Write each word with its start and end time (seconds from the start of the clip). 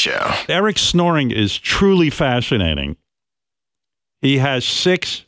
Show. 0.00 0.32
Erik's 0.48 0.80
snoring 0.82 1.30
is 1.30 1.56
truly 1.58 2.10
fascinating. 2.10 2.96
He 4.22 4.38
has 4.38 4.64
six 4.64 5.24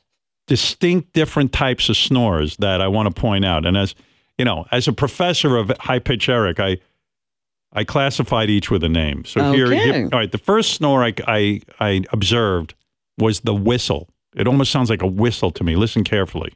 distinct 0.46 1.12
different 1.12 1.52
types 1.52 1.88
of 1.88 1.96
snores 1.96 2.56
that 2.58 2.80
I 2.80 2.88
want 2.88 3.14
to 3.14 3.20
point 3.20 3.44
out. 3.44 3.64
And 3.64 3.76
as 3.76 3.94
you 4.38 4.44
know, 4.44 4.66
as 4.72 4.88
a 4.88 4.92
professor 4.92 5.56
of 5.56 5.70
high 5.80 5.98
pitch 5.98 6.28
Erik, 6.28 6.58
I 6.60 6.78
I 7.74 7.84
classified 7.84 8.50
each 8.50 8.70
with 8.70 8.82
a 8.84 8.88
name. 8.88 9.24
So 9.24 9.40
here, 9.52 9.70
here- 9.70 10.04
all 10.12 10.18
right, 10.18 10.30
the 10.32 10.38
first 10.38 10.72
snore 10.74 11.04
I, 11.04 11.14
I 11.26 11.60
I 11.80 12.02
observed 12.12 12.74
was 13.18 13.40
the 13.40 13.54
whistle. 13.54 14.08
It 14.34 14.46
almost 14.46 14.70
sounds 14.72 14.88
like 14.90 15.02
a 15.02 15.06
whistle 15.06 15.50
to 15.52 15.64
me. 15.64 15.76
Listen 15.76 16.04
carefully. 16.04 16.52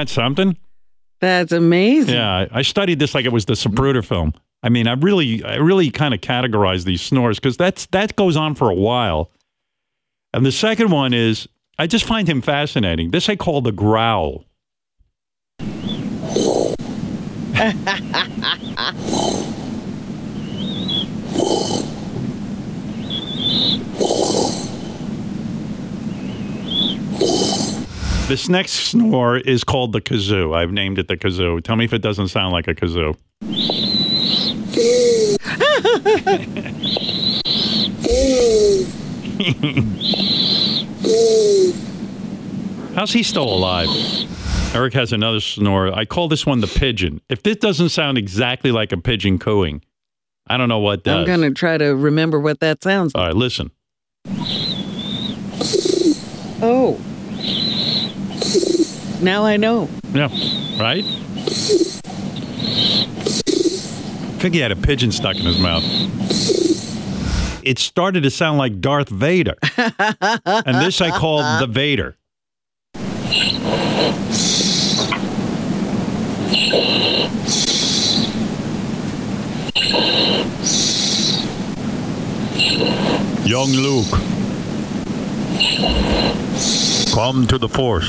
That 0.00 0.08
something? 0.08 0.56
That's 1.20 1.52
amazing. 1.52 2.14
Yeah, 2.14 2.46
I- 2.50 2.62
studied 2.62 2.98
this 2.98 3.14
like 3.14 3.26
it 3.26 3.32
was 3.32 3.44
the 3.44 3.52
Zapruder 3.52 4.04
film. 4.04 4.32
I 4.62 4.68
mean, 4.68 4.86
I 4.86 4.94
really, 4.94 5.44
I 5.44 5.56
really 5.56 5.90
kind 5.90 6.14
of 6.14 6.20
categorize 6.20 6.84
these 6.84 7.02
snores 7.02 7.38
because 7.38 7.56
that's 7.56 7.86
that 7.86 8.16
goes 8.16 8.36
on 8.36 8.54
for 8.54 8.70
a 8.70 8.74
while. 8.74 9.30
And 10.32 10.46
the 10.46 10.52
second 10.52 10.90
one 10.90 11.12
is, 11.12 11.48
I 11.78 11.86
just 11.86 12.04
find 12.04 12.28
him 12.28 12.40
fascinating. 12.42 13.10
This 13.10 13.28
I 13.28 13.36
call 13.36 13.62
the 13.62 13.72
growl. 13.72 14.44
This 28.30 28.48
next 28.48 28.74
snore 28.74 29.38
is 29.38 29.64
called 29.64 29.90
the 29.90 30.00
kazoo. 30.00 30.54
I've 30.54 30.70
named 30.70 31.00
it 31.00 31.08
the 31.08 31.16
kazoo. 31.16 31.60
Tell 31.64 31.74
me 31.74 31.84
if 31.84 31.92
it 31.92 32.00
doesn't 32.00 32.28
sound 32.28 32.52
like 32.52 32.68
a 32.68 32.76
kazoo. 32.76 33.16
How's 42.94 43.12
he 43.12 43.24
still 43.24 43.52
alive? 43.52 43.88
Erik 44.76 44.94
has 44.94 45.12
another 45.12 45.40
snore. 45.40 45.92
I 45.92 46.04
call 46.04 46.28
this 46.28 46.46
one 46.46 46.60
the 46.60 46.68
pigeon. 46.68 47.20
If 47.28 47.42
this 47.42 47.56
doesn't 47.56 47.88
sound 47.88 48.16
exactly 48.16 48.70
like 48.70 48.92
a 48.92 48.96
pigeon 48.96 49.40
cooing, 49.40 49.82
I 50.46 50.56
don't 50.56 50.68
know 50.68 50.78
what 50.78 51.02
does. 51.02 51.16
I'm 51.16 51.26
going 51.26 51.40
to 51.40 51.50
try 51.50 51.78
to 51.78 51.96
remember 51.96 52.38
what 52.38 52.60
that 52.60 52.84
sounds 52.84 53.12
like. 53.12 53.20
All 53.20 53.26
right, 53.26 53.36
listen. 53.36 53.72
Oh. 56.62 57.00
Now 59.22 59.44
I 59.44 59.56
know. 59.58 59.88
Yeah, 60.12 60.28
right? 60.80 61.04
I 61.04 61.08
think 64.42 64.54
he 64.54 64.60
had 64.60 64.72
a 64.72 64.76
pigeon 64.76 65.12
stuck 65.12 65.36
in 65.36 65.44
his 65.44 65.58
mouth. 65.58 65.84
It 67.62 67.78
started 67.78 68.22
to 68.22 68.30
sound 68.30 68.56
like 68.56 68.80
Darth 68.80 69.10
Vader. 69.10 69.56
and 69.76 70.76
this 70.84 71.02
I 71.02 71.10
call 71.10 71.38
the 71.58 71.66
Vader. 71.66 72.16
Young 83.44 83.70
Luke, 83.72 84.08
come 87.12 87.46
to 87.48 87.58
the 87.58 87.68
Force. 87.68 88.08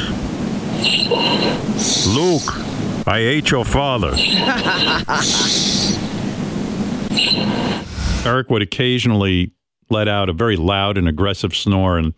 Luke, 2.07 3.07
I 3.07 3.19
ate 3.19 3.51
your 3.51 3.65
father. 3.65 4.13
Erik 8.25 8.49
would 8.49 8.61
occasionally 8.61 9.51
let 9.89 10.07
out 10.07 10.29
a 10.29 10.33
very 10.33 10.55
loud 10.55 10.97
and 10.97 11.07
aggressive 11.07 11.55
snore, 11.55 11.97
and 11.97 12.13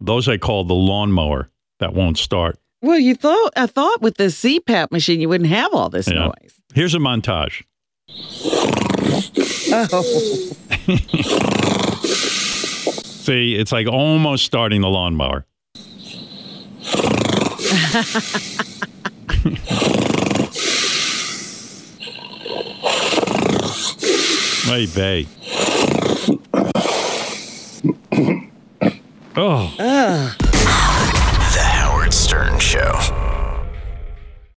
those 0.00 0.28
I 0.28 0.36
call 0.38 0.64
the 0.64 0.74
lawnmower 0.74 1.48
that 1.80 1.92
won't 1.94 2.18
start. 2.18 2.58
Well, 2.82 2.98
you 2.98 3.14
thought 3.14 3.52
I 3.56 3.66
thought 3.66 4.00
with 4.02 4.16
the 4.16 4.24
CPAP 4.24 4.90
machine 4.92 5.20
you 5.20 5.28
wouldn't 5.28 5.50
have 5.50 5.72
all 5.74 5.88
this 5.90 6.08
Yeah. 6.08 6.26
noise. 6.26 6.60
Here's 6.74 6.94
a 6.94 6.98
montage. 6.98 7.62
Oh. 9.70 10.02
See, 13.04 13.54
it's 13.54 13.70
like 13.70 13.86
almost 13.86 14.46
starting 14.46 14.80
the 14.80 14.88
lawnmower. 14.88 15.44
Hey, 24.78 24.86
Bay. 24.94 25.26
Oh. 29.36 29.74
Ah. 29.78 30.36
The 31.52 31.62
Howard 31.62 32.12
Stern 32.12 32.58
Show. 32.58 33.27